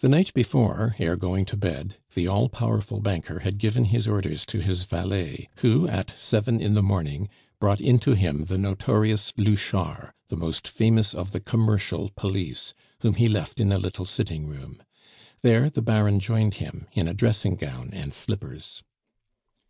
The 0.00 0.10
night 0.10 0.34
before, 0.34 0.94
ere 0.98 1.16
going 1.16 1.46
to 1.46 1.56
bed, 1.56 1.96
the 2.12 2.28
all 2.28 2.50
powerful 2.50 3.00
banker 3.00 3.38
had 3.38 3.56
given 3.56 3.86
his 3.86 4.06
orders 4.06 4.44
to 4.44 4.58
his 4.60 4.82
valet, 4.82 5.48
who, 5.60 5.88
at 5.88 6.10
seven 6.20 6.60
in 6.60 6.74
the 6.74 6.82
morning, 6.82 7.30
brought 7.58 7.80
in 7.80 7.98
to 8.00 8.12
him 8.12 8.44
the 8.44 8.58
notorious 8.58 9.32
Louchard, 9.38 10.12
the 10.28 10.36
most 10.36 10.68
famous 10.68 11.14
of 11.14 11.32
the 11.32 11.40
commercial 11.40 12.10
police, 12.14 12.74
whom 13.00 13.14
he 13.14 13.26
left 13.26 13.58
in 13.58 13.72
a 13.72 13.78
little 13.78 14.04
sitting 14.04 14.48
room; 14.48 14.82
there 15.40 15.70
the 15.70 15.80
Baron 15.80 16.20
joined 16.20 16.56
him, 16.56 16.86
in 16.92 17.08
a 17.08 17.14
dressing 17.14 17.54
gown 17.56 17.88
and 17.94 18.12
slippers. 18.12 18.82